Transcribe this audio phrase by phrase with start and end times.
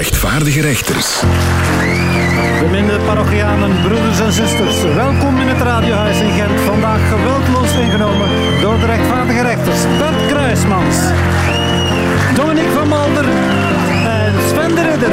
[0.00, 1.22] rechtvaardige rechters.
[2.60, 6.60] Beminde parochianen, broeders en zusters, welkom in het radiohuis in Gent.
[6.60, 8.28] Vandaag geweldloos ingenomen
[8.60, 10.96] door de rechtvaardige rechters Bert Kruismans,
[12.34, 13.24] Dominique van Malder
[14.04, 15.12] en Sven de Ridder.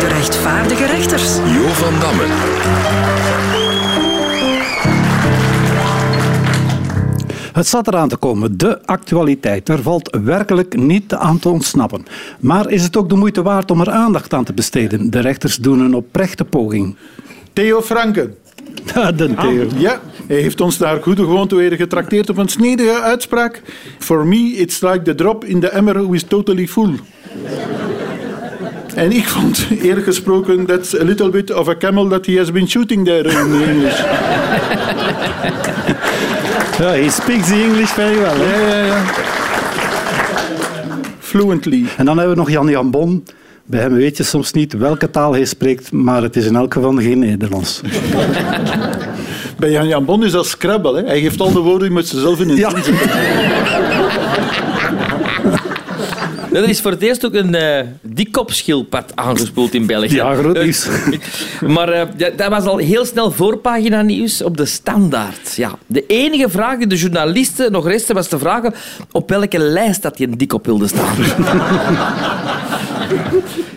[0.00, 1.36] De rechtvaardige rechters.
[1.36, 2.24] Jo van Damme.
[7.56, 9.68] Het zat eraan te komen, de actualiteit.
[9.68, 12.06] Er valt werkelijk niet aan te ontsnappen.
[12.40, 15.10] Maar is het ook de moeite waard om er aandacht aan te besteden?
[15.10, 16.96] De rechters doen een oprechte poging.
[17.52, 18.30] Theo Franke.
[19.16, 19.66] de Theo.
[19.76, 23.62] Ja, hij heeft ons naar goede gewoonte weer getrakteerd op een snedige uitspraak.
[23.98, 26.94] For me, it's like the drop in the emmer who is totally full.
[28.94, 32.52] En ik vond, eerlijk gesproken, that's a little bit of a camel that he has
[32.52, 34.00] been shooting there in English.
[36.78, 38.38] Ja, he speaks the English very well.
[38.38, 39.04] Ja, ja, ja.
[41.18, 41.84] Fluently.
[41.96, 43.24] En dan hebben we nog Jan-Jan Bon.
[43.64, 46.72] Bij hem weet je soms niet welke taal hij spreekt, maar het is in elk
[46.72, 47.80] geval geen Nederlands.
[49.58, 50.96] Bij Jan Jan Bon is dat Scrabble.
[50.96, 51.04] Hè.
[51.06, 52.70] Hij geeft al de woorden, je moet ze zelf in een Ja.
[56.56, 60.14] Er is voor het eerst ook een eh dikkopschildpad aangespoeld in België.
[60.14, 60.88] Ja, groot nieuws.
[61.76, 65.54] Maar eh, ja, dat was al heel snel voorpagina nieuws op de standaard.
[65.56, 65.78] Ja.
[65.86, 68.74] De enige vraag die de journalisten nog restte was te vragen
[69.12, 71.14] op welke lijst dat je een dikkop wilde staan.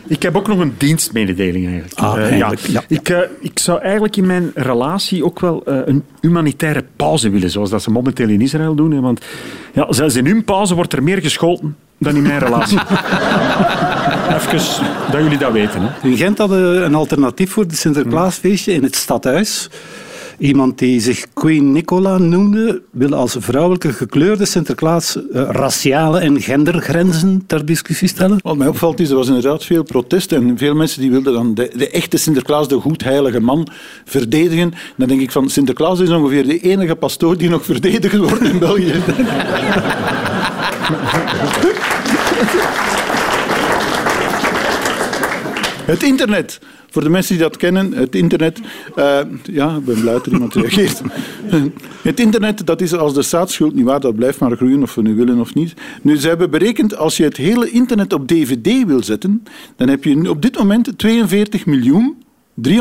[0.08, 2.00] Ik heb ook nog een dienstmededeling eigenlijk.
[2.00, 2.84] Ah, Eh, ja.
[2.88, 7.70] Ik, ik zou eigenlijk in mijn relatie ook wel eh, een humanitaire pauze willen, zoals
[7.70, 8.92] dat ze momenteel in Israël doen.
[8.92, 9.26] Hè, want
[9.74, 12.80] ja, zelfs in hun pauze wordt er meer geschoten dan in mijn relatie.
[14.36, 14.60] Even
[15.12, 15.82] dat jullie dat weten.
[15.82, 16.08] Hè.
[16.10, 19.70] In Gent hadden een alternatief voor het Sinterklaasfeestje in het stadhuis.
[20.40, 27.44] Iemand die zich Queen Nicola noemde, wil als vrouwelijke gekleurde Sinterklaas eh, raciale en gendergrenzen
[27.48, 28.40] ter discussie stellen.
[28.42, 31.54] Wat mij opvalt is, er was inderdaad veel protest en veel mensen die wilden dan
[31.54, 33.68] de, de echte Sinterklaas, de goedheilige man,
[34.06, 34.74] verdedigen.
[34.96, 38.60] Dan denk ik van, Sinterklaas is ongeveer de enige pastoor die nog verdedigd wordt in
[38.60, 38.94] België.
[45.86, 46.60] Het internet.
[46.90, 48.60] Voor de mensen die dat kennen, het internet...
[48.96, 51.02] eh, ja, ik ben blij dat er iemand reageert.
[52.02, 55.02] Het internet, dat is als de staatsschuld niet waar, dat blijft maar groeien of we
[55.02, 55.74] nu willen of niet.
[56.02, 59.44] Nu, ze hebben berekend, als je het hele internet op dvd wil zetten,
[59.76, 62.24] dan heb je op dit moment 42 miljoen
[62.70, 62.72] 398.201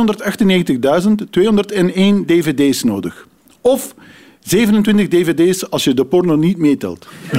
[2.26, 3.26] dvd's nodig.
[3.60, 3.94] Of
[4.48, 7.08] 27 dvd's als je de porno niet meetelt.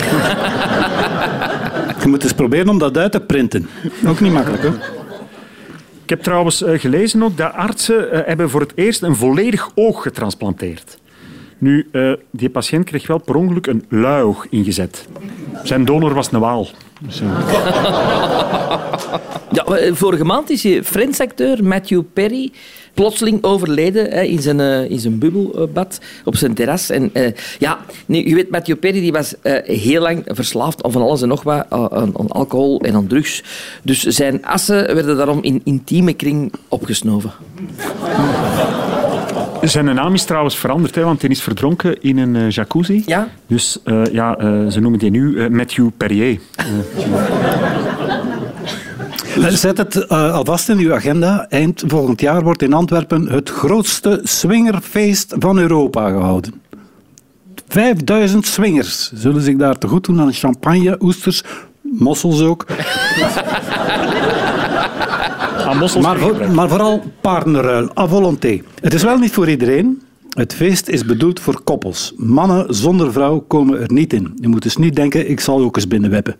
[2.01, 3.69] Je moet eens proberen om dat uit te printen.
[4.07, 4.69] Ook niet makkelijk, hè?
[6.03, 9.69] Ik heb trouwens eh, gelezen ook dat artsen eh, hebben voor het eerst een volledig
[9.75, 10.97] oog getransplanteerd.
[11.57, 15.07] Nu, eh, die patiënt kreeg wel per ongeluk een luioog ingezet.
[15.63, 16.67] Zijn donor was een waal.
[17.01, 17.21] Dus,
[19.51, 22.51] Ja, vorige maand is je Friends-acteur Matthew Perry
[22.99, 26.89] plotseling overleden hè, in, zijn, eh, in zijn bubbelbad op zijn terras.
[26.89, 30.91] En, eh, ja, nu, je weet, Matthew Perry die was eh, heel lang verslaafd aan
[30.91, 33.43] van alles en nog wat, eh, aan, aan alcohol en aan drugs.
[33.83, 37.31] Dus zijn assen werden daarom in intieme kring opgesnoven.
[39.61, 43.03] Zijn naam is trouwens veranderd, hè, want hij is verdronken in een eh, jacuzzi.
[43.05, 43.27] Ja?
[43.47, 46.39] Dus eh, ja, eh, ze noemen die nu eh, Matthew Perrier.
[49.47, 51.45] Zet het eh, alvast in uw agenda.
[51.49, 56.53] Eind volgend jaar wordt in Antwerpen het grootste swingerfeest van Europa gehouden.
[57.67, 61.43] 5000 swingers zullen zich daar te goed doen aan champagne, oesters,
[61.81, 62.65] mossels ook.
[66.01, 68.61] Maar, voor- maar vooral paardenruil, à volonté.
[68.81, 70.01] Het is wel niet voor iedereen.
[70.29, 72.13] Het feest is bedoeld voor koppels.
[72.17, 74.33] Mannen zonder vrouw komen er niet in.
[74.41, 76.35] Je moet dus niet denken, ik zal ook eens binnenweppen.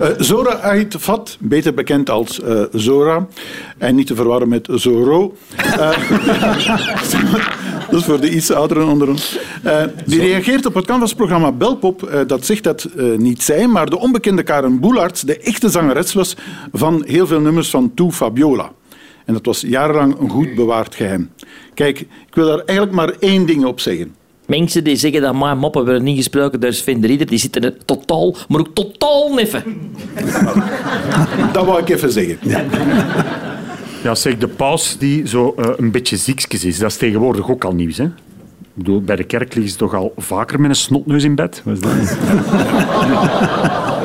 [0.00, 3.26] Eh, Zora Ait Fat, beter bekend als eh, Zora,
[3.78, 5.36] en niet te verwarren met Zoro.
[5.56, 5.78] Eh,
[7.90, 9.38] dat is voor de iets ouderen onder ons.
[10.06, 14.80] Die reageert op het canvasprogramma Belpop, dat zegt dat niet zij, maar de onbekende Karen
[14.80, 16.36] Boelarts de echte zangeres was
[16.72, 18.70] van heel veel nummers van Toe Fabiola.
[19.24, 21.30] En dat was jarenlang een goed bewaard geheim.
[21.74, 24.14] Kijk, ik wil daar eigenlijk maar één ding op zeggen.
[24.48, 27.76] Mensen die zeggen dat mijn moppen werden niet gesproken door Sven de die zitten er
[27.84, 29.62] totaal, maar ook totaal neffen.
[31.52, 32.38] Dat wou ik even zeggen.
[34.02, 37.64] Ja, zeg, de paus die zo eh, een beetje ziekjes is, dat is tegenwoordig ook
[37.64, 37.96] al nieuws.
[37.96, 38.04] Hè?
[38.04, 38.10] Ik
[38.74, 41.62] bedoel, bij de kerk liggen ze toch al vaker met een snotneus in bed?
[41.64, 42.18] Wat is dat?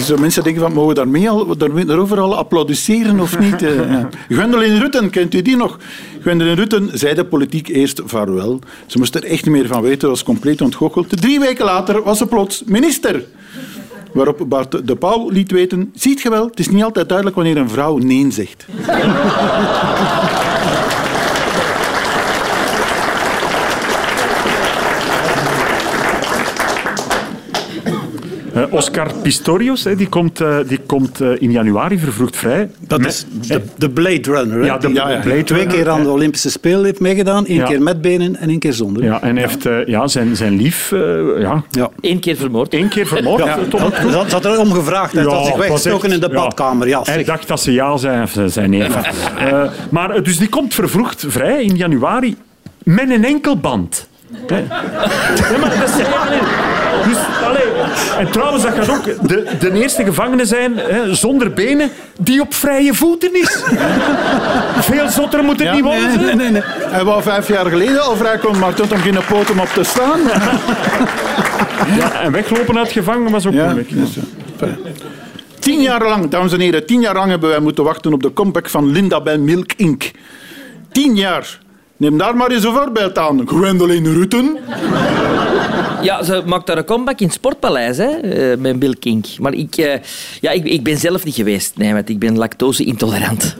[0.00, 3.62] Zo mensen denken van, mogen we daarmee al, daarmee, daarover al applaudisseren of niet?
[3.64, 4.08] Eh, ja.
[4.28, 5.78] Gwendoline Rutten, kent u die nog?
[6.20, 8.58] Gwendolyn Rutten zei de politiek eerst vaarwel.
[8.86, 11.20] Ze moest er echt niet meer van weten, was compleet ontgoocheld.
[11.20, 13.24] Drie weken later was ze plots minister.
[14.12, 17.56] Waarop Bart de Pauw liet weten, ziet je wel, het is niet altijd duidelijk wanneer
[17.56, 18.66] een vrouw nee zegt.
[28.66, 32.70] Eh, Oscar Pistorius, hè, die komt, eh, die komt eh, in januari vervroegd vrij.
[32.80, 34.58] Dat Met- is de, de Blade Runner.
[34.60, 34.64] hè?
[34.66, 37.46] Ja, de Die Blade twee Runner, keer aan de Olympische Spelen heeft meegedaan.
[37.46, 37.64] één Ja.
[37.66, 39.02] keer met benen en één keer zonder.
[39.04, 40.90] Ja, en hij heeft ja, zijn, zijn lief
[41.38, 41.90] ja, Ja.
[42.00, 42.72] Eén keer vermoord.
[42.74, 43.44] één keer vermoord.
[43.44, 43.58] Ja,
[44.10, 45.12] dat, had er om gevraagd.
[45.12, 46.88] Hij had zich weggestoken in de badkamer.
[46.88, 48.82] Ja, Hij dacht dat ze ja zei, of ze zei nee.
[49.38, 52.36] Eh, maar dus die komt vervroegd vrij in januari
[52.82, 54.08] met een enkelband.
[54.46, 54.56] Hè.
[54.58, 55.94] Ja, maar dat is,
[57.08, 57.62] dus, allee,
[58.18, 62.54] en trouwens, dat gaat ook de, de eerste gevangene zijn hè, zonder benen die op
[62.54, 63.62] vrije voeten is.
[64.90, 66.16] Veel zotter moet het niet worden.
[66.16, 66.62] Nee, nee, nee, nee.
[66.66, 69.68] Hij wou vijf jaar geleden al vrijkomen, maar toen had hem geen poot om op
[69.68, 70.20] te staan.
[71.98, 73.88] Ja, en weglopen uit gevangen was ook Ja, moeilijk.
[73.90, 74.16] dus,
[75.58, 78.32] Tien jaar lang, dames en heren, tien jaar lang hebben wij moeten wachten op de
[78.32, 80.10] comeback van Linda bij Milk Inc.
[80.92, 81.58] Tien jaar.
[81.96, 83.48] Neem daar maar eens een voorbeeld aan.
[83.48, 84.58] Gwendolyn Rutten.
[86.02, 89.38] Ja, ze maakt daar een comeback in het Sportpaleis, hè, eh, met Bill King.
[89.38, 90.00] Maar ik, eh,
[90.40, 93.56] ja, ik, ik ben zelf niet geweest, nee, want ik ben lactose-intolerant.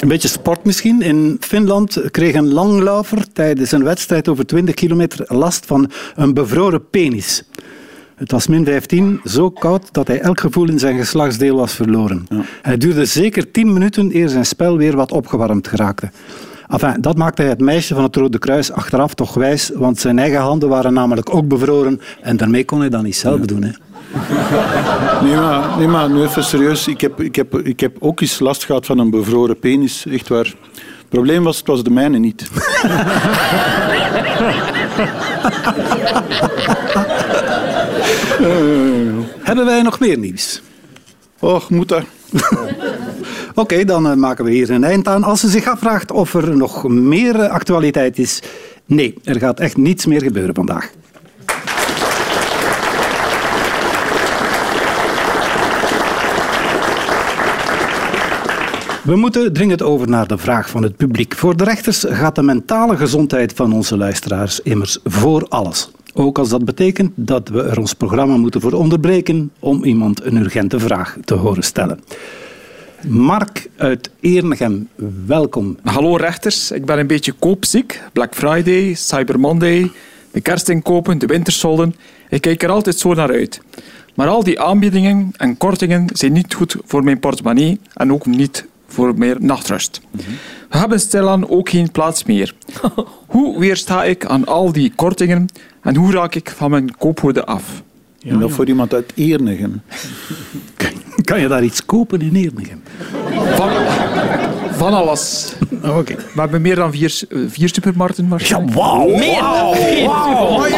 [0.00, 1.02] Een beetje sport misschien.
[1.02, 6.88] In Finland kreeg een langlaufer tijdens een wedstrijd over 20 kilometer last van een bevroren
[6.90, 7.42] penis.
[8.14, 12.26] Het was min 15, zo koud dat hij elk gevoel in zijn geslachtsdeel was verloren.
[12.62, 16.10] Hij duurde zeker 10 minuten eer zijn spel weer wat opgewarmd geraakte.
[16.70, 20.40] Enfin, dat maakte het meisje van het Rode Kruis achteraf toch wijs, want zijn eigen
[20.40, 23.62] handen waren namelijk ook bevroren en daarmee kon hij dat niet zelf doen.
[23.62, 23.70] Hè.
[25.22, 26.88] Nee, maar, nee, maar nu even serieus.
[26.88, 30.06] Ik heb, ik, heb, ik heb ook eens last gehad van een bevroren penis.
[30.06, 30.44] Echt waar.
[30.44, 32.50] Het probleem was, het was de mijne niet.
[39.42, 40.62] Hebben wij nog meer nieuws?
[41.40, 42.04] Och, moet dat.
[43.54, 45.24] Oké, dan eh, maken we hier een eind aan.
[45.24, 48.42] Als u zich afvraagt of er nog meer eh, actualiteit is,
[48.86, 50.90] nee, er gaat echt niets meer gebeuren vandaag.
[59.02, 61.34] We moeten dringend over naar de vraag van het publiek.
[61.34, 65.90] Voor de rechters gaat de mentale gezondheid van onze luisteraars immers voor alles.
[66.20, 70.36] Ook als dat betekent dat we er ons programma moeten voor onderbreken om iemand een
[70.36, 72.00] urgente vraag te horen stellen.
[73.08, 74.88] Mark uit Eernegem,
[75.26, 75.76] welkom.
[75.82, 78.02] Hallo rechters, ik ben een beetje koopziek.
[78.12, 79.90] Black Friday, Cyber Monday,
[80.30, 81.94] de kerstinkopen, de wintersolden.
[82.28, 83.60] Ik kijk er altijd zo naar uit.
[84.14, 88.66] Maar al die aanbiedingen en kortingen zijn niet goed voor mijn portemonnee en ook niet
[88.86, 90.00] voor meer nachtrust.
[90.10, 90.22] We
[90.78, 92.54] hebben stilaan ook geen plaats meer.
[93.26, 95.48] hoe weersta ik aan al die kortingen
[95.82, 97.82] en hoe raak ik van mijn koophoede af?
[98.26, 99.82] en dat voor iemand uit Eernegem.
[101.24, 102.82] Kan je daar iets kopen in Eernegem?
[103.54, 103.70] Van,
[104.80, 105.52] van alles.
[105.84, 106.14] Oké.
[106.14, 108.74] We hebben meer dan vier, vier supermarkten waarschijnlijk.
[108.74, 109.08] Wauw!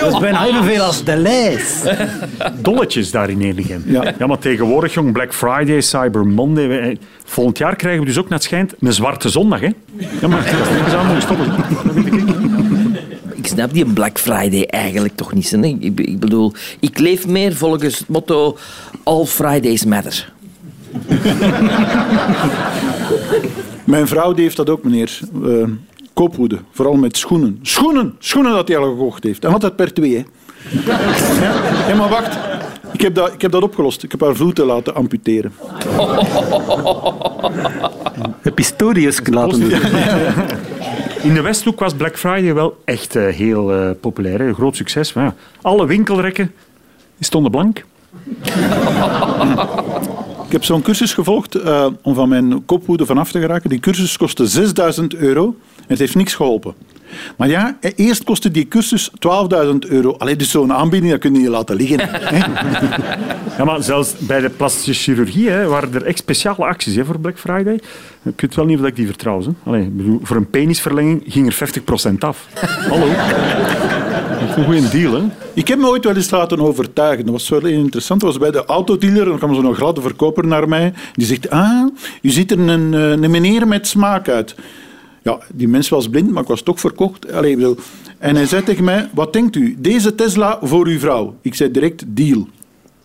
[0.01, 1.91] Dat is bijna evenveel als de lijst.
[2.63, 3.83] Dolletjes daar in Eernegem.
[3.87, 4.15] Ja.
[4.19, 6.69] ja, maar tegenwoordig, jong, Black Friday, Cyber Monday.
[6.69, 9.61] wij- Volgend jaar krijgen we dus ook, naar het schijnt, een zwarte zondag.
[9.61, 9.69] Hè?
[10.21, 11.53] Ja, maar dat is niks aan moeten stoppen.
[13.35, 15.51] Ik snap die Black Friday eigenlijk toch niet.
[15.51, 15.59] Hè?
[15.67, 18.59] Ik, ik bedoel, ik leef meer volgens het motto
[19.03, 20.33] All Fridays Matter.
[23.93, 25.21] Mijn vrouw die heeft dat ook, meneer.
[25.45, 25.65] Eh
[26.13, 27.59] koophoede, vooral met schoenen.
[27.63, 28.15] Schoenen!
[28.19, 29.45] Schoenen dat hij al gekocht heeft.
[29.45, 30.15] En altijd per twee.
[30.17, 30.23] Hè.
[30.85, 30.99] Ja,
[31.89, 32.39] ja, maar wacht.
[32.93, 34.03] Ik heb, dat, ik heb dat opgelost.
[34.03, 35.53] Ik heb haar voeten laten amputeren.
[38.41, 39.71] Heb Pistorius laten doen.
[41.23, 44.39] In de Westhoek was Black Friday wel echt eh, heel eh, populair.
[44.39, 44.47] Hè?
[44.47, 45.13] Een groot succes.
[45.13, 46.53] Maar ja, alle winkelrekken
[47.21, 47.85] stonden blank.
[50.53, 53.71] Ik heb zo'n cursus gevolgd eh, om van mijn koophoede vanaf te geraken.
[53.71, 55.45] Die cursus kostte 6000 euro
[55.77, 56.75] en het heeft niks geholpen.
[57.37, 60.13] Maar ja, eh, eerst kostte die cursus 12.000 euro.
[60.19, 62.09] Allee, dus zo'n aanbieding, dat kun je niet laten liggen.
[63.59, 67.21] Ja, maar zelfs bij de plastische chirurgie hè, waren er echt speciale acties hè, voor
[67.21, 67.81] Black Friday.
[68.23, 69.43] Ik weet wel niet of ik die vertrouw.
[69.43, 69.49] Hè.
[69.65, 71.71] Allee, bedoel, voor een penisverlenging ging er
[72.13, 72.47] 50% af.
[72.89, 73.09] Hallo.
[74.49, 75.23] Is een goede deal, hè?
[75.55, 77.25] Ik heb me ooit wel eens laten overtuigen.
[77.25, 78.21] Dat was wel interessant.
[78.21, 79.25] Dat was bij de autodealer.
[79.25, 80.93] Dan kwam zo'n gladde verkoper naar mij.
[81.13, 81.87] Die zegt, ah,
[82.23, 84.55] u ziet er een, eh, een meneer met smaak uit.
[85.23, 87.33] Ja, die mens was blind, maar ik was toch verkocht.
[87.33, 87.77] Allee, ik bedoel.
[88.19, 89.77] En hij zei tegen mij, wat denkt u?
[89.79, 91.35] Deze Tesla voor uw vrouw.
[91.41, 92.49] Ik zei direct, deal.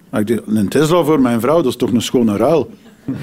[0.09, 2.69] Maar ik dacht, een Tesla voor mijn vrouw, dat is toch een schone ruil.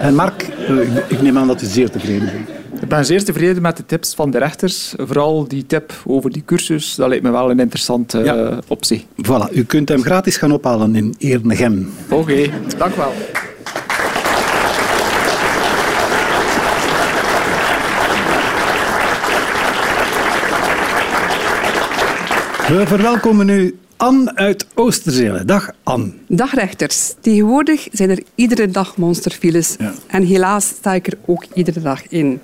[0.00, 2.48] En Mark, eh, ik- ik neem aan dat u zeer tevreden bent.
[2.92, 4.94] Ik ben zeer tevreden met de tips van de rechters.
[4.96, 8.34] Vooral die tip over die cursus, dat lijkt me wel een interessante Ja.
[8.36, 9.06] eh, optie.
[9.22, 11.92] Voilà, u kunt hem gratis gaan ophalen in Eernegem.
[12.10, 13.12] Oké, dank wel.
[22.68, 25.46] We verwelkomen nu Anne uit Oosterzelen.
[25.46, 26.12] Dag Anne.
[26.28, 27.14] Dag rechters.
[27.20, 29.76] Tegenwoordig zijn er iedere dag monsterfiles.
[29.78, 29.92] Ja.
[30.06, 32.40] En helaas sta ik er ook iedere dag in.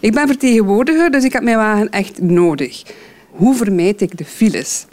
[0.00, 2.82] Ik ben vertegenwoordiger, dus ik heb mijn wagen echt nodig.
[3.30, 4.86] Hoe vermijd ik de files?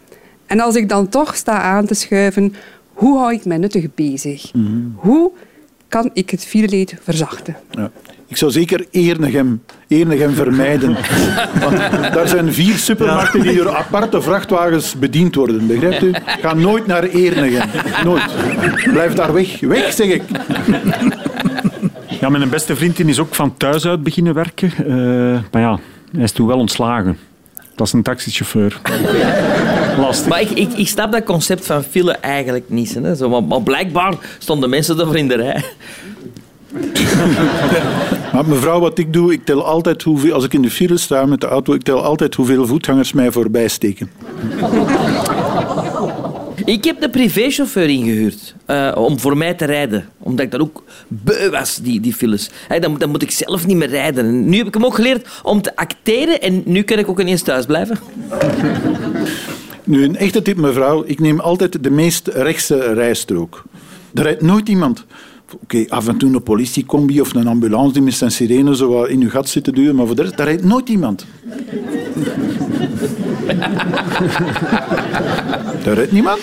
[0.45, 2.55] En als ik dan toch sta aan te schuiven,
[2.93, 4.51] hoe hou ik mij nuttig bezig?
[4.95, 5.31] Hoe
[5.93, 7.55] kan ik het fileleed verzachten?
[7.71, 7.91] Ja.
[8.27, 10.97] Ik zou zeker Eernegem, Eernegem vermijden.
[11.63, 11.77] Want
[12.13, 15.67] daar zijn vier supermarkten die door aparte vrachtwagens bediend worden.
[15.67, 16.13] Begrijpt u?
[16.25, 17.69] Ga nooit naar Eernegem.
[18.03, 18.35] Nooit.
[18.91, 19.59] Blijf daar weg.
[19.59, 20.23] Weg, zeg ik.
[22.19, 24.71] Ja, mijn beste vriendin is ook van thuis uit beginnen werken.
[24.77, 25.79] Eh, maar ja,
[26.12, 27.17] hij is toen wel ontslagen.
[27.75, 28.82] Dat is een taxichauffeur.
[29.98, 30.27] Lastig.
[30.27, 32.94] Maar ik, ik, ik snap dat concept van file eigenlijk niet.
[32.94, 33.15] Hè.
[33.15, 35.63] Zo, maar, maar blijkbaar stonden mensen ervoor in de rij.
[38.34, 41.25] Maar mevrouw, wat ik doe, ik tel altijd hoeveel, als ik in de file sta
[41.25, 44.10] met de auto, ik tel altijd hoeveel voetgangers mij voorbij steken.
[46.65, 50.05] Ik heb de privéchauffeur ingehuurd eh, om voor mij te rijden.
[50.20, 52.50] Omdat ik dat ook beu was, die, die files.
[52.79, 54.25] Dan, dan moet ik zelf niet meer rijden.
[54.25, 57.20] En nu heb ik hem ook geleerd om te acteren en nu kan ik ook
[57.20, 57.98] ineens thuis blijven.
[59.84, 61.03] Nu, een echte tip, mevrouw.
[61.05, 63.63] Ik neem altijd de meest rechtse rijstrook.
[64.13, 65.05] Er rijdt nooit iemand.
[65.62, 69.22] Oké, af en toe een politiecombi of een ambulance die met zijn sirene zo in
[69.22, 71.25] uw gat zit te duwen, maar voor de rest, daar rijdt nooit iemand.
[75.83, 76.39] daar rijdt niemand.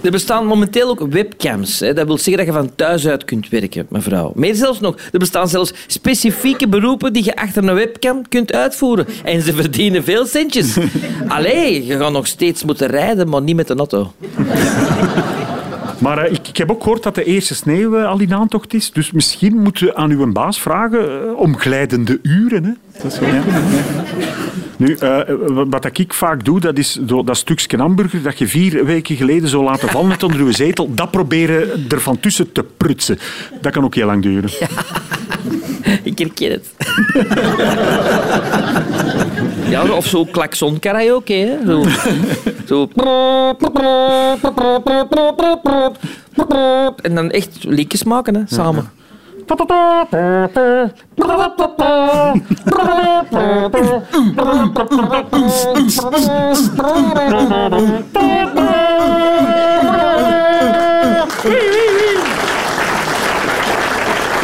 [0.00, 1.80] Er bestaan momenteel ook webcams.
[1.80, 1.92] Hè.
[1.92, 4.32] Dat wil zeggen dat je van thuis uit kunt werken, mevrouw.
[4.34, 9.06] Meer zelfs nog, er bestaan zelfs specifieke beroepen die je achter een webcam kunt uitvoeren.
[9.24, 10.76] En ze verdienen veel centjes.
[11.28, 14.12] Allee, je gaat nog steeds moeten rijden, maar niet met een auto.
[15.98, 18.74] Maar eh, ik, ik heb ook gehoord dat de eerste sneeuw eh, al in aantocht
[18.74, 18.92] is.
[18.92, 22.64] Dus misschien moeten we aan uw baas vragen eh, om glijdende uren.
[22.64, 22.72] Hè?
[23.02, 23.30] Dat is wel
[24.84, 25.20] Nu, eh,
[25.68, 29.48] wat ik vaak doe, dat is zo dat stukje hamburger dat je vier weken geleden
[29.48, 33.18] zou laten vallen net onder uw zetel, dat proberen er van tussen te prutsen.
[33.60, 34.50] Dat kan ook heel lang duren.
[36.02, 36.70] Ik herken het.
[39.68, 41.56] Ja, of zo klakson karaoke, hè.
[41.66, 41.84] Zo.
[42.68, 42.88] zo.
[47.02, 48.90] En dan echt liedjes maken, hè, samen.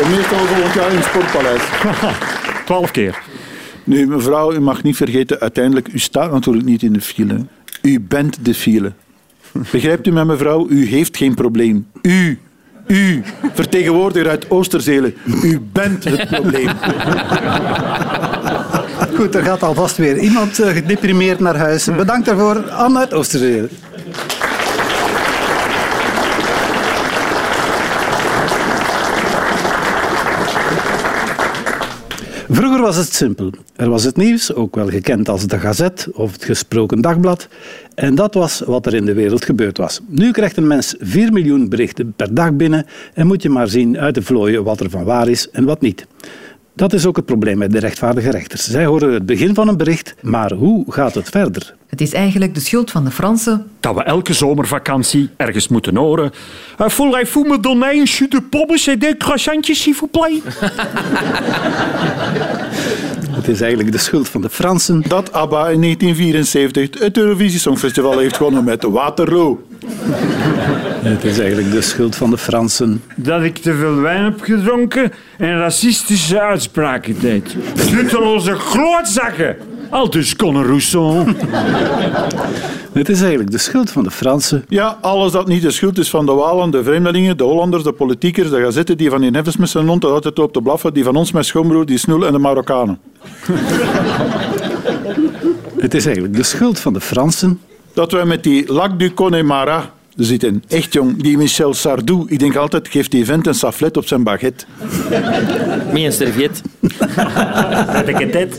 [0.02, 1.62] En meestal volgend jaar in het Sportpaleis.
[2.66, 3.22] Twaalf keer.
[3.84, 7.46] Nu, mevrouw, u mag niet vergeten, uiteindelijk, u staat natuurlijk niet in de file.
[7.82, 8.92] U bent de file.
[9.52, 10.66] Begrijpt u mij, mevrouw?
[10.68, 11.86] U heeft geen probleem.
[12.02, 12.38] U,
[12.90, 13.22] u,
[13.54, 16.68] vertegenwoordiger uit Oosterzelen, u bent het probleem.
[19.16, 21.84] Goed, er gaat alvast weer iemand eh, gedeprimeerd naar huis.
[21.84, 23.68] Bedankt daarvoor, Anne uit Oosterzelen.
[32.52, 33.50] Vroeger was het simpel.
[33.76, 37.48] Er was het nieuws, ook wel gekend als de Gazet of het Gesproken Dagblad.
[37.94, 40.00] En dat was wat er in de wereld gebeurd was.
[40.06, 43.98] Nu krijgt een mens 4 miljoen berichten per dag binnen en moet je maar zien
[43.98, 46.06] uit de vlooien wat er van waar is en wat niet.
[46.80, 48.64] Dat is ook het probleem met de rechtvaardige rechters.
[48.64, 51.74] Zij horen het begin van een bericht, maar hoe gaat het verder?
[51.86, 53.66] Het is eigenlijk de schuld van de Fransen.
[53.80, 56.32] Dat we elke zomervakantie ergens moeten horen.
[56.80, 60.42] Uh, Voulez-vous me donner un jus de pommes et des croissantjes, s'il vous plaît?
[63.50, 65.02] Het is eigenlijk de schuld van de Fransen.
[65.08, 69.66] Dat ABBA in 1974 het Eurovisie Songfestival heeft gewonnen met Waterloo.
[71.02, 73.02] Het is eigenlijk de schuld van de Fransen.
[73.16, 77.56] Dat ik te veel wijn heb gedronken en racistische uitspraken deed.
[77.92, 79.56] Nutteloze klootzakken.
[79.90, 81.24] Al dus Conor Rousseau.
[82.92, 84.64] Het is eigenlijk de schuld van de Fransen.
[84.68, 87.92] Ja, alles dat niet de schuld is van de Walen, de vreemdelingen, de Hollanders, de
[87.92, 91.04] politiekers, de gazetten, die van die neffens met zijn hond altijd op te blaffen, die
[91.04, 92.98] van ons met schoonbroer, die snoel en de Marokkanen.
[95.78, 97.60] Het is eigenlijk de schuld van de Fransen.
[97.94, 100.64] Dat wij met die Lac du Connemara zitten.
[100.68, 104.22] Echt jong, die Michel Sardou, ik denk altijd, geeft die vent een saflet op zijn
[104.22, 104.64] baguette.
[105.92, 106.62] Met een serviet.
[108.06, 108.56] Het net?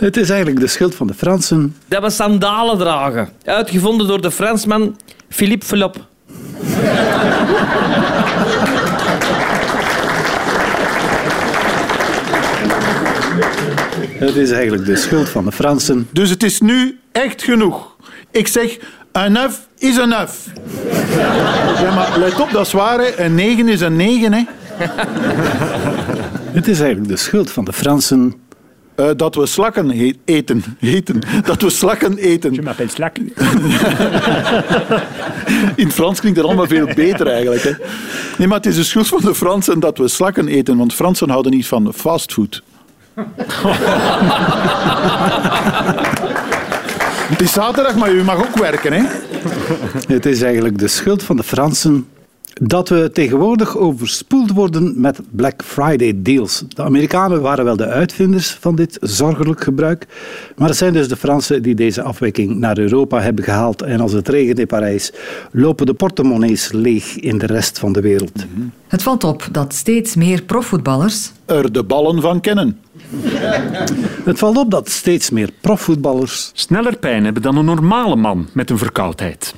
[0.00, 1.76] Het is eigenlijk de schuld van de Fransen.
[1.88, 3.28] Dat we sandalen dragen.
[3.44, 4.96] Uitgevonden door de Fransman
[5.28, 6.06] Philippe Philop.
[14.18, 16.08] Het is eigenlijk de schuld van de Fransen.
[16.12, 17.96] Dus het is nu echt genoeg.
[18.30, 18.78] Ik zeg,
[19.12, 20.46] een F is een F.
[21.80, 23.00] Ja, maar let op, dat is waar.
[23.18, 24.42] Een 9 is een 9, hè.
[26.52, 28.34] Het is eigenlijk de schuld van de Fransen
[29.00, 30.64] eh, dat we slakken he- eten.
[30.80, 31.20] eten.
[31.44, 32.52] Dat we slakken eten.
[32.52, 33.16] Je m'appelle Slak.
[35.76, 37.62] In het Frans klinkt dat allemaal veel beter eigenlijk.
[37.62, 37.72] Hè.
[38.38, 40.76] Nee, maar het is de schuld van de Fransen dat we slakken eten.
[40.76, 42.62] Want Fransen houden niet van fastfood.
[47.30, 48.92] Het is zaterdag, maar u mag ook werken.
[48.92, 49.02] Hè?
[50.08, 52.06] Het is eigenlijk de schuld van de Fransen
[52.52, 56.64] dat we tegenwoordig overspoeld worden met Black Friday deals.
[56.68, 60.06] De Amerikanen waren wel de uitvinders van dit zorgelijk gebruik,
[60.56, 63.82] maar het zijn dus de Fransen die deze afwijking naar Europa hebben gehaald.
[63.82, 65.12] En als het regent in Parijs,
[65.52, 68.46] lopen de portemonnees leeg in de rest van de wereld.
[68.88, 72.80] Het valt op dat steeds meer profvoetballers Er de ballen van kennen.
[74.24, 78.70] Het valt op dat steeds meer profvoetballers Sneller pijn hebben dan een normale man met
[78.70, 79.54] een verkoudheid.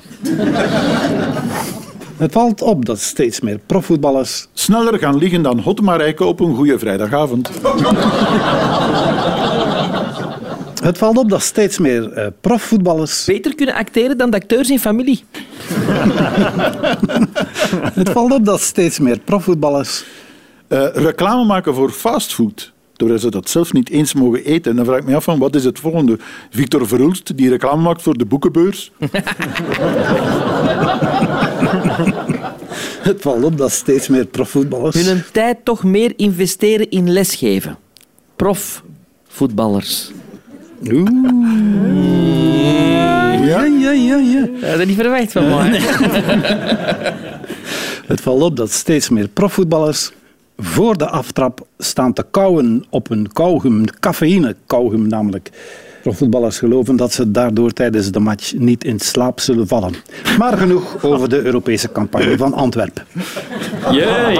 [2.23, 6.55] Het valt op dat steeds meer profvoetballers Sneller gaan liggen dan Hot Marijke op een
[6.55, 7.49] goede vrijdagavond.
[10.83, 13.25] Het valt op dat steeds meer eh, profvoetballers.
[13.25, 15.23] Beter kunnen acteren dan de acteurs in familie.
[17.99, 20.03] Het valt op dat steeds meer profvoetballers.
[20.67, 22.72] Eh, reclame maken voor fastfood.
[23.03, 24.71] Doordat ze dat zelf niet eens mogen eten.
[24.71, 26.17] En dan vraag ik me af van wat is het volgende?
[26.49, 28.91] Victor Verhulst die reclame maakt voor de boekenbeurs.
[33.01, 35.05] Het valt op dat steeds meer profvoetballers.
[35.05, 37.77] Hun tijd toch meer investeren in lesgeven.
[38.35, 38.83] Prof,
[39.27, 40.11] voetballers.
[40.91, 41.09] Oeh.
[43.45, 44.47] Ja, ja, ja, ja.
[44.61, 45.69] Dat had niet verwacht van mij.
[48.11, 50.11] Het valt op dat steeds meer profvoetballers
[50.57, 55.49] voor de aftrap staan te kauwen op een kauwgum, cafeïne kauwgum namelijk.
[56.01, 59.93] Profvoetballers geloven dat ze daardoor tijdens de match niet in slaap zullen vallen.
[60.37, 63.03] Maar genoeg over de Europese campagne van Antwerpen.
[63.91, 64.39] Jee.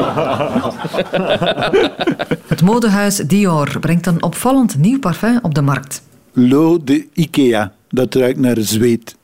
[2.48, 6.02] Het modehuis Dior brengt een opvallend nieuw parfum op de markt.
[6.32, 7.72] Lo de Ikea.
[7.90, 9.16] Dat ruikt naar zweet.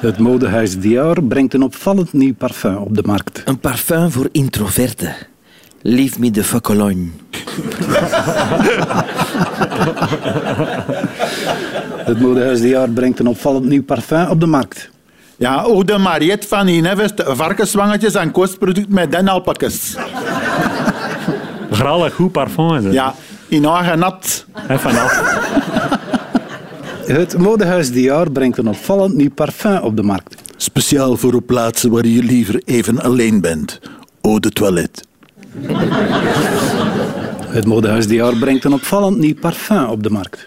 [0.00, 3.42] Het modehuis Dior brengt een opvallend nieuw parfum op de markt.
[3.44, 5.14] Een parfum voor introverten.
[5.82, 7.06] Leave me the fuck alone.
[12.08, 14.90] Het modehuis Dior brengt een opvallend nieuw parfum op de markt.
[15.36, 19.96] Ja, ook de Mariette van Inevest, varkenswangetjes en kostproduct met den alpakes.
[21.70, 22.74] Vooral een goed parfum.
[22.74, 22.92] is het.
[22.92, 23.14] Ja,
[23.48, 24.44] in nat.
[24.66, 25.38] En vanaf.
[27.08, 30.42] Het modehuis Dior brengt een opvallend nieuw parfum op de markt.
[30.56, 33.80] Speciaal voor op plaatsen waar je liever even alleen bent.
[34.20, 35.06] Eau de toilet.
[37.46, 40.46] Het modehuis Dior brengt een opvallend nieuw parfum op de markt.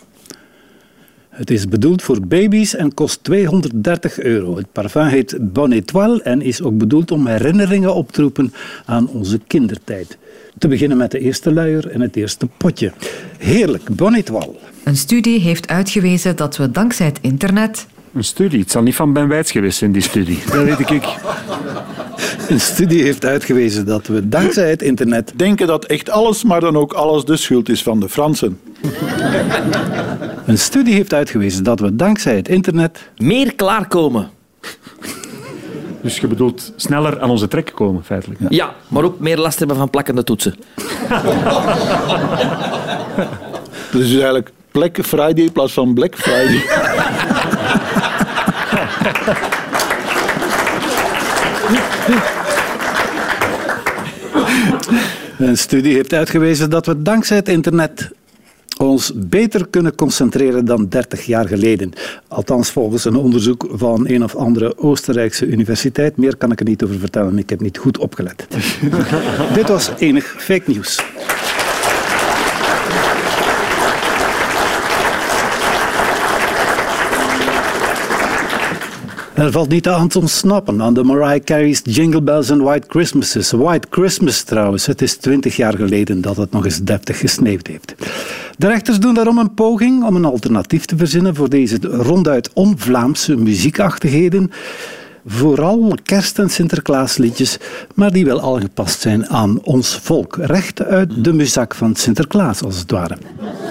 [1.30, 4.58] Het is bedoeld voor baby's en kost 230 euro.
[4.58, 8.54] Het parfum heet Bonne Étoile en is ook bedoeld om herinneringen op te roepen
[8.86, 10.18] aan onze kindertijd.
[10.58, 12.92] Te beginnen met de eerste luier en het eerste potje.
[13.38, 14.56] Heerlijk, Étoile.
[14.84, 18.60] Een studie heeft uitgewezen dat we dankzij het internet Een studie.
[18.60, 20.40] Het zal niet van Ben Wijts geweest zijn, die studie.
[20.52, 21.04] Dat weet ik.
[22.50, 26.78] Een studie heeft uitgewezen dat we dankzij het internet Denken dat echt alles, maar dan
[26.78, 28.60] ook alles de schuld is van de Fransen.
[30.46, 34.30] Een studie heeft uitgewezen dat we dankzij het internet Meer klaarkomen.
[36.02, 38.40] Dus je bedoelt sneller aan onze trek komen, feitelijk.
[38.50, 40.56] Ja, maar ook meer last hebben van plakkende toetsen.
[43.92, 46.64] Dus is eigenlijk Black Friday in plaats van Black Friday.
[55.38, 58.12] Een studie heeft uitgewezen dat we dankzij het internet
[58.88, 61.92] ons beter kunnen concentreren dan 30 jaar geleden.
[62.28, 66.18] Althans volgens een onderzoek van een of andere Oostenrijkse universiteit.
[66.18, 68.48] Meer kan ik er niet over vertellen, ik heb niet goed opgelet.
[69.54, 71.00] Dit was enig fake nieuws.
[79.42, 83.52] Er valt niet aan te ontsnappen aan de Mariah Carey's Jingle Bells and White Christmases.
[83.52, 87.96] White Christmas trouwens, het is twintig jaar geleden dat het nog eens deftig gesneeuwd heeft.
[88.58, 93.36] De rechters doen daarom een poging om een alternatief te verzinnen voor deze ronduit on-Vlaamse
[93.36, 94.52] muziekachtigheden.
[95.26, 97.58] Vooral kerst- en Sinterklaasliedjes,
[97.96, 100.38] maar die wel aangepast zijn aan ons volk.
[100.42, 103.18] Recht uit de muzak van Sinterklaas, als het ware.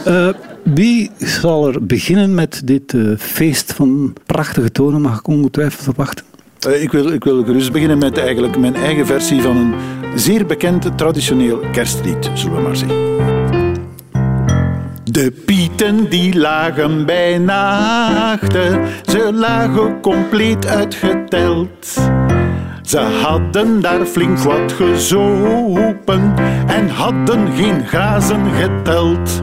[0.05, 0.29] Eh,
[0.65, 6.25] wie zal er beginnen met dit eh, feest van prachtige tonen, mag ik ongetwijfeld verwachten?
[6.61, 9.75] Eh, ik, wil, ik wil gerust beginnen met eigenlijk mijn eigen versie van een
[10.15, 13.30] zeer bekend traditioneel kerstlied, zullen we maar zeggen.
[15.11, 22.01] De pieten die lagen bij nachten, ze lagen compleet uitgeteld.
[22.83, 26.35] Ze hadden daar flink wat gezopen
[26.67, 29.43] en hadden geen grazen geteld.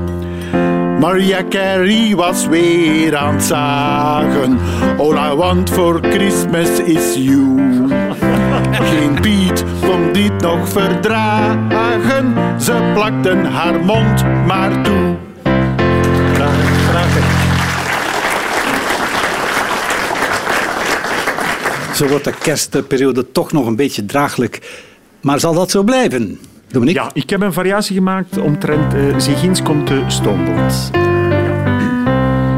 [0.99, 4.59] Maria Carey was weer aan het zagen.
[4.97, 7.57] All I want for Christmas is you.
[8.71, 12.33] Geen Piet kon dit nog verdragen.
[12.59, 15.06] Ze plakten haar mond maar toe.
[21.97, 24.83] Zo wordt de kerstperiode toch nog een beetje draaglijk.
[25.21, 26.39] Maar zal dat zo blijven?
[26.67, 27.01] Dominique?
[27.01, 30.91] Ja, ik heb een variatie gemaakt omtrent uh, Zigins komt de stoomboot.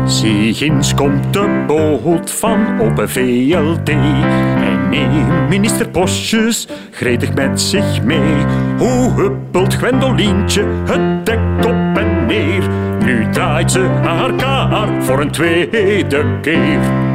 [0.06, 3.89] Zigins komt de boot van op een VLT.
[3.89, 8.45] En neemt minister Postjes gretig met zich mee.
[8.78, 12.69] Hoe huppelt Gwendolientje het dek op en neer?
[13.06, 17.09] Nu draait ze haar kaart voor een tweede keer.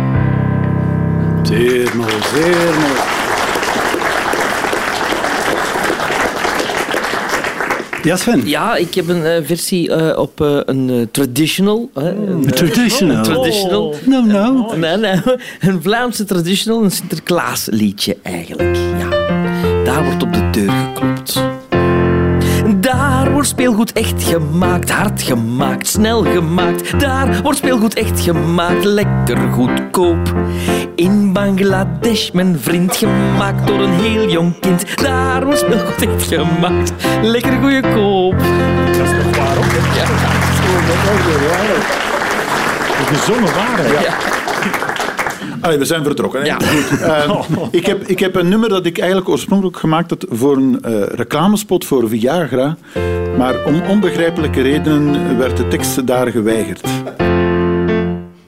[1.47, 3.23] Zeer mooi, zeer mooi.
[8.03, 8.49] Ja, Sven?
[8.49, 11.91] Ja, ik heb een eh, versie eh, op eh, een traditional.
[11.95, 13.23] een, Traditional.
[13.23, 13.95] traditional.
[14.07, 14.79] Nou, nou.
[14.79, 15.21] Nee, nee,
[15.61, 18.77] een Vlaamse traditional, een Sinterklaasliedje eigenlijk.
[18.99, 19.09] Ja,
[19.85, 20.84] daar wordt op de deur
[23.45, 27.01] wordt speelgoed echt gemaakt, hard gemaakt, snel gemaakt.
[27.01, 30.35] Daar wordt speelgoed echt gemaakt, lekker goedkoop.
[30.95, 34.99] In Bangladesh, mijn vriend, gemaakt door een heel jong kind.
[34.99, 38.39] Daar wordt speelgoed echt gemaakt, lekker goedkoop.
[38.39, 39.73] Dat is toch waar ook?
[39.95, 40.05] Ja,
[42.99, 44.05] De gezongen waarheid.
[44.05, 44.94] Ja.
[45.65, 46.41] Allee, we zijn vertrokken.
[46.41, 46.47] Hè?
[46.47, 46.59] Ja.
[46.59, 47.01] Goed.
[47.01, 47.41] Eh,
[47.81, 51.03] ik, heb, ik heb een nummer dat ik eigenlijk oorspronkelijk gemaakt had voor een eh,
[51.03, 52.77] reclamespot voor Viagra.
[53.39, 56.81] Maar om onbegrijpelijke redenen werd de tekst daar geweigerd.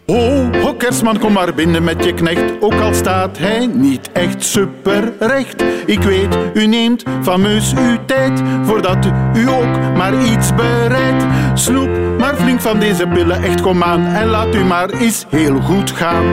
[0.07, 2.53] Oh, oh, kerstman, kom maar binnen met je knecht.
[2.61, 5.65] Ook al staat hij niet echt superrecht.
[5.87, 11.25] Ik weet, u neemt fameus uw tijd voordat u ook maar iets bereidt.
[11.55, 14.07] Snoep maar flink van deze pillen, echt kom aan.
[14.07, 16.25] En laat u maar eens heel goed gaan.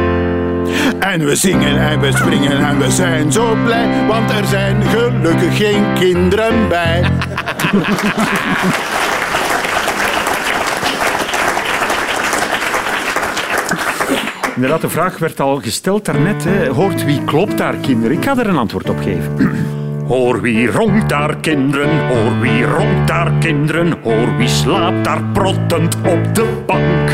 [1.00, 5.58] En we zingen en we springen en we zijn zo blij, want er zijn gelukkig
[5.58, 7.04] geen kinderen bij.
[14.56, 16.44] Inderdaad, de vraag werd al gesteld daarnet.
[16.44, 16.68] Hè.
[16.68, 18.18] Hoort wie klopt daar, kinderen?
[18.18, 19.36] Ik ga er een antwoord op geven.
[20.08, 22.08] Hoor wie ronkt daar, kinderen?
[22.08, 23.94] Hoor wie ronkt daar, kinderen?
[24.04, 27.10] Hoor wie slaapt daar prottend op de bank?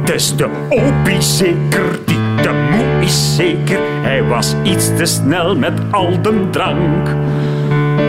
[0.00, 3.78] Het is de opie zeker, die te moe is zeker.
[4.02, 7.06] Hij was iets te snel met al de drank.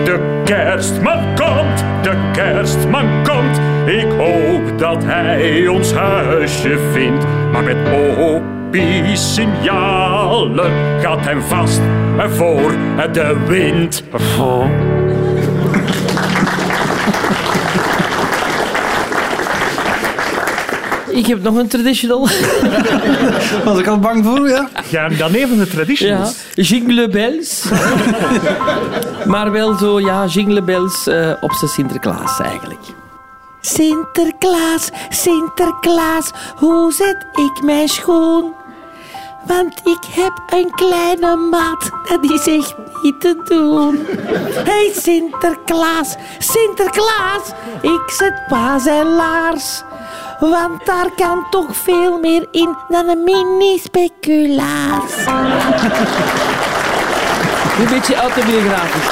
[0.03, 3.59] De kerstman komt, de kerstman komt.
[3.85, 7.25] Ik hoop dat hij ons huisje vindt.
[7.51, 7.77] Maar met
[8.17, 11.81] opie-signalen gaat hem vast
[12.29, 12.71] voor
[13.11, 14.03] de wind.
[21.17, 22.27] Ik heb nog een traditional.
[23.65, 24.69] Was ik al bang voor, ja?
[24.89, 26.35] Ja, dan even de Ja, traditionals.
[26.53, 27.63] jingle bells.
[29.33, 32.79] maar wel zo, ja, jingle bells eh, op zijn Sinterklaas eigenlijk.
[33.61, 38.53] Sinterklaas, Sinterklaas, hoe zet ik mijn schoen?
[39.45, 44.05] Want ik heb een kleine maat, dat is echt niet te doen.
[44.63, 47.51] Hey Sinterklaas, Sinterklaas,
[47.81, 49.83] ik zet pa zijn laars.
[50.39, 55.11] Want daar kan toch veel meer in dan een mini-speculaas.
[57.79, 59.07] Een beetje autobiografisch.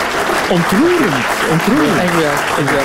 [0.50, 1.26] Ontroerend.
[1.52, 1.98] Ontroerend.
[1.98, 2.84] Echt wel, echt wel.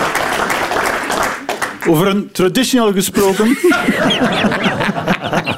[1.94, 3.56] Over een traditional gesproken.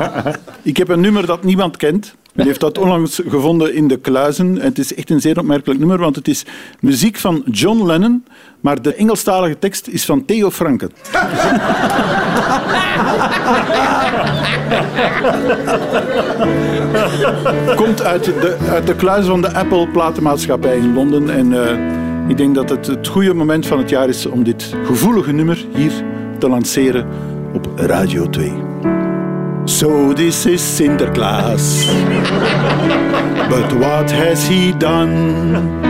[0.62, 2.14] ik heb een nummer dat niemand kent.
[2.32, 4.60] Men heeft dat onlangs gevonden in de kluizen.
[4.60, 6.44] En het is echt een zeer opmerkelijk nummer, want het is
[6.80, 8.24] muziek van John Lennon,
[8.60, 10.90] maar de Engelstalige tekst is van Theo Franken.
[17.76, 21.30] Komt uit de, uit de kluis van de Apple platenmaatschappij in Londen.
[21.30, 24.74] En eh, ik denk dat het het goede moment van het jaar is om dit
[24.84, 25.92] gevoelige nummer hier
[26.38, 27.06] te lanceren
[27.52, 28.71] op Radio 2.
[29.66, 31.86] So this is Sinterklaas.
[33.48, 35.80] But what has he done?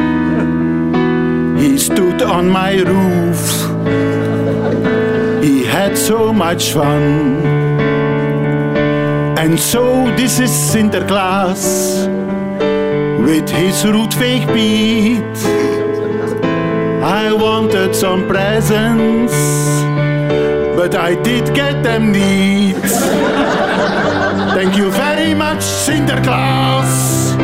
[1.59, 3.43] He stood on my roof.
[5.43, 7.41] He had so much fun.
[9.39, 12.07] And so this is Sinterklaas
[13.27, 15.37] with his roetveeg Piet.
[17.03, 19.35] I wanted some presents,
[20.83, 22.75] but I did get them neat.
[24.57, 27.37] Thank you very much, Sinterklaas.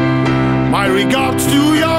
[0.72, 1.97] My regards to your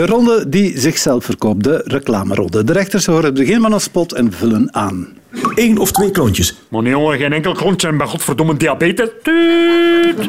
[0.00, 2.64] De ronde die zichzelf verkoopt, de reclameronde.
[2.64, 5.08] De rechters horen het begin van een spot en vullen aan.
[5.54, 6.54] Eén of twee klontjes.
[6.68, 9.08] Maar nee, jongen, geen enkel klontje en bij godverdomme diabetes.
[9.22, 10.28] Tuut.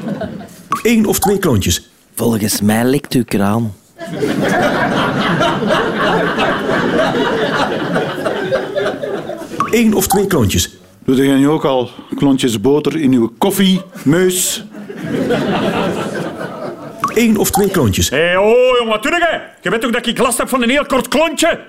[0.83, 1.89] Eén of twee klontjes.
[2.15, 3.73] Volgens mij likt uw kraan.
[9.71, 10.77] Één of twee klontjes.
[11.05, 14.65] Doe jij nu ook al klontjes boter in uw koffie, meus?
[17.13, 18.09] Eén of twee klontjes.
[18.09, 19.11] Hé, hey, oh, jongen, wat doe
[19.61, 19.69] je?
[19.69, 21.59] Weet toch dat ik last heb van een heel kort klontje?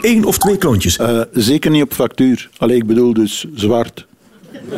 [0.00, 0.96] Één of twee klontjes.
[0.96, 2.48] Eh, zeker niet op factuur.
[2.58, 4.06] Allee, ik bedoel dus zwart.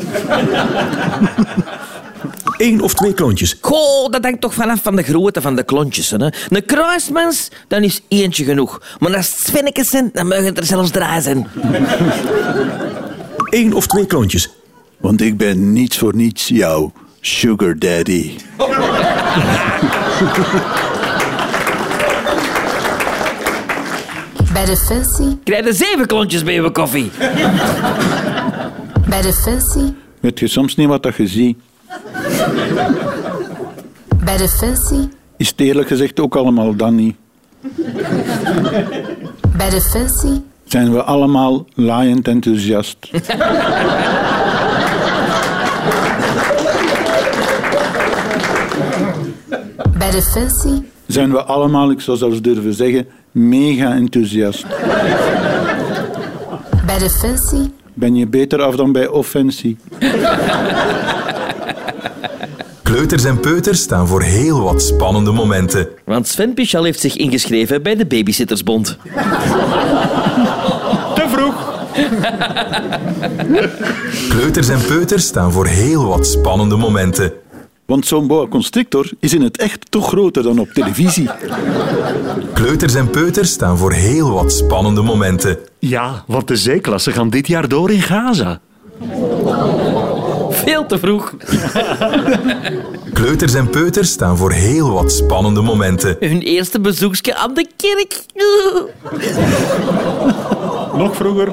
[2.57, 3.57] Eén of twee klontjes.
[3.61, 6.11] Goh, dat hangt toch vanaf van de grootte van de klontjes.
[6.11, 6.16] Hè?
[6.18, 8.83] Een kruismens, dan is eentje genoeg.
[8.98, 11.46] Maar als het Svennekes zijn, dan mogen het er zelfs drie zijn.
[13.50, 14.50] Eén of twee klontjes.
[14.96, 18.37] Want ik ben niets voor niets jouw sugar daddy.
[24.52, 27.11] Bij Defensie, Krijg je zeven klontjes bij je koffie.
[29.09, 31.59] bij Defensie, Weet je soms niet wat dat je ziet?
[34.24, 37.16] bij Defensie, Is het eerlijk gezegd ook allemaal dan niet?
[39.56, 42.96] bij Defensie, Zijn we allemaal laaiend enthousiast?
[50.10, 54.66] bij Defensie, Zijn we allemaal, ik zou zelfs durven zeggen, mega enthousiast?
[56.86, 59.76] bij Defensie, Ben je beter af dan bij offensie?
[62.82, 65.88] Kleuters en peuters staan voor heel wat spannende momenten.
[66.04, 68.98] Want Sven Pichal heeft zich ingeschreven bij de Babysittersbond.
[71.14, 71.68] Te vroeg.
[74.28, 77.32] Kleuters en peuters staan voor heel wat spannende momenten.
[77.90, 81.29] Want zo'n boa constrictor is in het echt toch groter dan op televisie.
[82.55, 85.59] Kleuters en peuters staan voor heel wat spannende momenten.
[85.79, 88.61] Ja, want de zeeklassen gaan dit jaar door in Gaza.
[90.50, 91.35] Veel te vroeg.
[93.12, 96.16] Kleuters en peuters staan voor heel wat spannende momenten.
[96.20, 98.22] Hun eerste bezoekje aan de kerk.
[100.94, 101.53] Nog vroeger.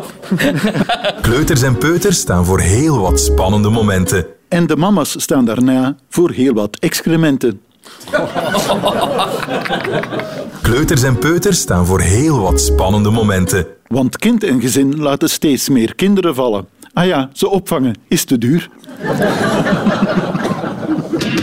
[1.21, 4.25] Kleuters en peuters staan voor heel wat spannende momenten.
[4.47, 7.61] En de mama's staan daarna voor heel wat excrementen.
[10.61, 13.65] Kleuters en peuters staan voor heel wat spannende momenten.
[13.87, 16.67] Want kind en gezin laten steeds meer kinderen vallen.
[16.93, 18.69] Ah ja, ze opvangen is te duur.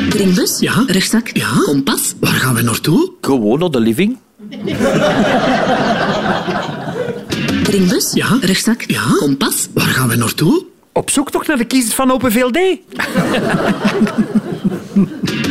[0.09, 0.59] Kringbus?
[0.61, 0.85] Ja.
[0.87, 1.31] Rechtstak?
[1.33, 1.53] Ja.
[1.64, 2.14] Kompas?
[2.21, 3.12] Waar gaan we naartoe?
[3.21, 4.19] Gewoon naar de living.
[7.62, 8.12] Kringbus?
[8.12, 8.38] Ja.
[8.40, 8.83] Rechtstak?
[8.87, 9.03] Ja.
[9.19, 9.69] Kompas?
[9.75, 10.64] Waar gaan we naartoe?
[10.97, 12.59] Op zoek toch naar de kiezers van Open VLD?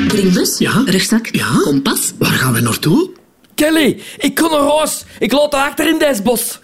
[0.07, 0.57] Kringbus?
[0.57, 0.81] Ja.
[0.85, 1.27] Rechtstak?
[1.31, 1.47] Ja.
[1.63, 2.13] Kompas?
[2.17, 3.09] Waar gaan we naartoe?
[3.55, 5.05] Kelly, ik kon naar huis.
[5.19, 6.59] Ik laat achter in deze bos.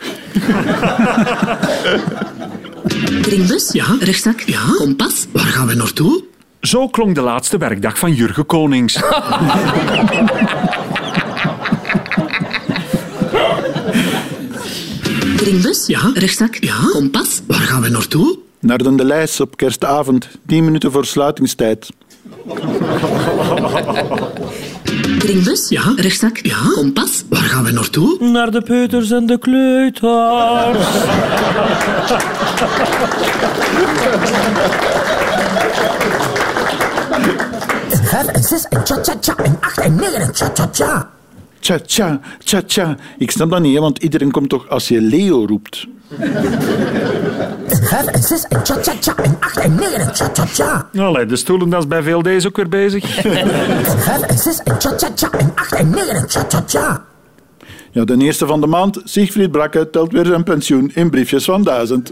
[3.22, 3.72] Kringbus?
[3.72, 3.86] Ja.
[4.00, 4.40] Rechtstak?
[4.40, 4.62] Ja.
[4.78, 5.26] Kompas?
[5.32, 6.24] Waar gaan we naartoe?
[6.62, 9.00] Zo klonk de laatste werkdag van Jurgen Konings.
[15.38, 15.88] Kringbus?
[15.88, 16.12] Ja.
[16.14, 16.56] Rechtstak?
[16.60, 16.78] Ja.
[16.92, 17.42] Kompas?
[17.48, 18.38] Waar gaan we naartoe?
[18.60, 21.90] Naar de lijst op kerstavond, 10 minuten voor sluitingstijd.
[25.20, 25.70] Kringbus?
[25.70, 25.94] Ja.
[25.96, 26.38] Rechtstak?
[26.38, 26.58] Ja.
[26.74, 27.24] Kompas?
[27.30, 28.30] Waar gaan we naartoe?
[28.30, 30.88] Naar de peuters en de kleuters.
[38.04, 41.10] Vijf en zes en tja tja tja en acht en negen en tja tja tja.
[41.60, 42.98] Tja, tja, tja, tja.
[43.18, 45.88] Ik snap dat niet, hè, want iedereen komt toch als je Leo roept.
[48.00, 50.88] Vijf en zes en tja tja tja en acht en negen en tja tja tja.
[51.04, 53.06] Allee, de stoelendas bij VLD is ook weer bezig.
[54.06, 57.04] Vijf en zes en tja tja tja en acht en negen en tja tja tja.
[57.92, 61.64] Ja, de eerste van de maand, Siegfried Brakke telt weer zijn pensioen in briefjes van
[61.64, 62.10] duizend.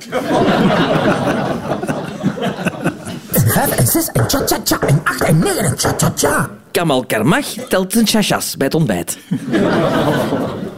[3.31, 6.49] Vijf en zes en tja tja tja en acht en negen en tja tja tja.
[6.71, 9.17] Kamal Karmach telt zijn chachas bij het ontbijt.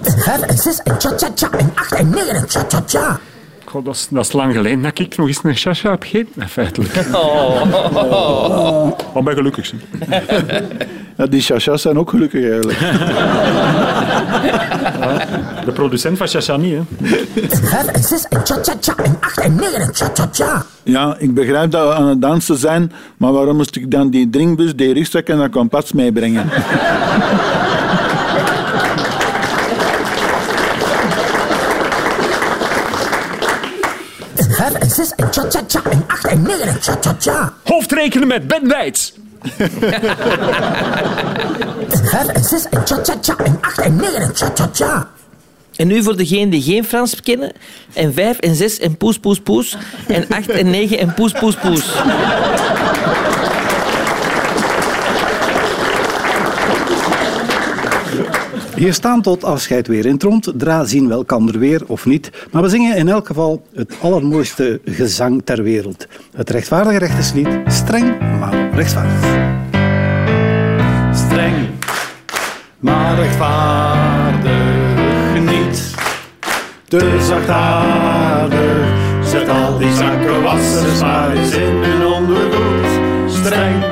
[0.02, 3.20] Vijf en zes en tja tja tja en acht en negen en tja tja tja.
[3.70, 6.50] God, dat, is, dat is lang geleden dat ik nog eens een chacha heb gegeten.
[6.50, 6.94] Feitelijk.
[7.14, 8.92] Oh.
[9.14, 9.74] Maar ben gelukkig.
[11.18, 12.80] Ja, die chachas zijn ook gelukkig eigenlijk.
[15.66, 16.82] De producent van Chacha niet, hè.
[17.50, 20.66] Vijf en zes en cha cha cha en acht en negen en cha cha cha.
[20.84, 24.30] Ja, ik begrijp dat we aan het dansen zijn, maar waarom moest ik dan die
[24.30, 26.50] drinkbus, die rugzak en dat kompas meebrengen?
[36.30, 37.54] En acht en negen en cha cha cha.
[37.64, 39.14] Hoofdrekenen met Ben Wijts.
[41.90, 45.10] Vijf en zes en cha cha cha en acht en negen en cha cha cha.
[45.76, 47.52] En nu voor degenen die geen Frans kennen.
[47.94, 49.78] En vijf en zes en poes, poes, poes.
[50.08, 51.86] En acht en negen en poes, poes, poes.
[58.80, 60.52] Hier staan tot afscheid weer in het rond.
[60.56, 62.32] Dra zien we elkander weer of niet.
[62.52, 66.08] Maar we zingen in elk geval het allermooiste gezang ter wereld.
[66.36, 67.48] Het rechtvaardige rechterslied.
[67.68, 69.20] Streng, maar rechtvaardig.
[71.14, 71.56] Streng,
[72.80, 74.54] maar rechtvaardig
[75.40, 75.94] niet.
[76.88, 78.88] Te zachtaardig,
[79.24, 82.86] zet al die zakkenwassers maar eens in hun ondergoed.
[83.28, 83.84] Streng,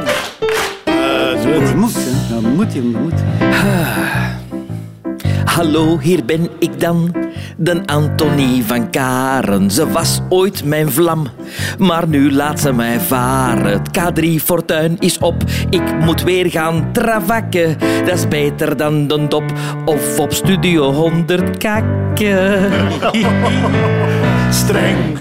[0.86, 1.94] het moet.
[1.96, 2.34] hè.
[2.34, 3.14] Dat moet je, dat moet.
[5.58, 7.16] Hallo, hier ben ik dan.
[7.58, 9.72] De Antonie van Karen.
[9.72, 11.28] Ze was ooit mijn vlam.
[11.78, 13.72] Maar nu laat ze mij varen.
[13.72, 15.44] Het K3 Fortuin is op.
[15.70, 17.78] Ik moet weer gaan travakken.
[18.06, 19.44] Dat is beter dan de dop.
[19.86, 22.72] Of op Studio 100 kakken.
[24.62, 25.18] Streng,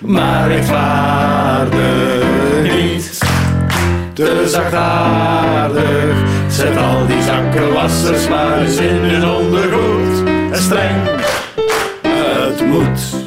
[0.00, 2.24] maar rechtvaardig
[2.62, 3.18] niet.
[4.12, 6.16] Te zachtaardig,
[6.48, 7.21] zet al die
[8.28, 10.22] maar eens in hun ondergoed.
[10.52, 10.96] Streng,
[12.02, 13.20] het moet.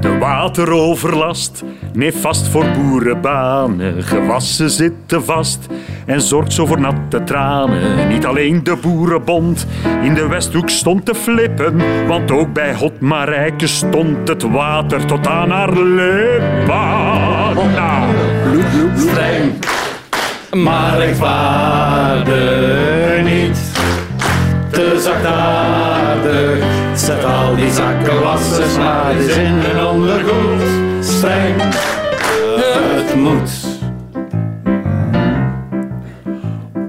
[0.00, 4.02] De wateroverlast, nefast voor boerenbanen.
[4.02, 5.66] Gewassen zitten vast
[6.06, 8.08] en zorgt zo voor natte tranen.
[8.08, 9.66] Niet alleen de boerenbond
[10.02, 11.82] in de Westhoek stond te flippen.
[12.06, 16.64] Want ook bij Hotmarijke stond het water tot aan haar lippen.
[17.74, 18.14] Nou,
[18.96, 19.52] Streng,
[20.56, 23.58] maar rechtvaardig niet.
[24.70, 30.62] Te zachtaardig, zet al die zakkenwassers maar eens in ondergoed.
[31.00, 31.62] Streng,
[32.56, 33.80] het moet.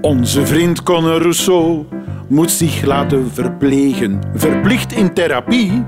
[0.00, 1.84] Onze vriend Conor Rousseau
[2.28, 4.20] moet zich laten verplegen.
[4.34, 5.84] Verplicht in therapie.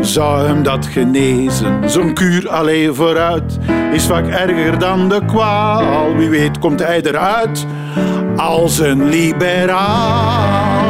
[0.00, 1.90] Zou hem dat genezen?
[1.90, 3.58] Zo'n kuur alleen vooruit
[3.92, 6.16] is vaak erger dan de kwaal.
[6.16, 7.66] Wie weet komt hij eruit
[8.36, 10.84] als een liberaal.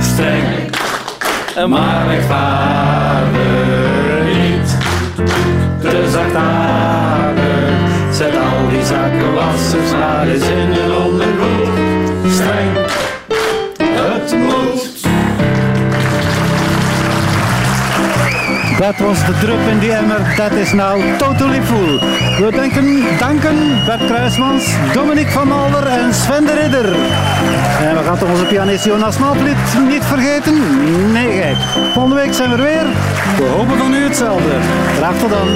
[0.00, 0.70] Streng,
[1.68, 3.40] maar rechtvaardig
[4.24, 4.78] niet.
[5.80, 7.44] Te zachtaardig,
[8.12, 11.68] zet al die zakkenwassers maar eens in hun ondergoed.
[12.32, 12.76] Streng,
[13.78, 14.59] het moet.
[18.80, 20.34] Dat was de drup in die emmer.
[20.36, 21.98] Dat is nou totally full.
[22.44, 26.94] We denken, danken Bert Kruismans, Dominique van Malder en Sven de Ridder.
[27.80, 29.16] En we gaan toch onze pianist Jonas
[29.88, 30.54] niet vergeten?
[31.12, 31.56] Nee.
[31.92, 32.86] Volgende week zijn we er weer.
[33.36, 34.52] We hopen van u hetzelfde.
[34.96, 35.48] Graag tot dan.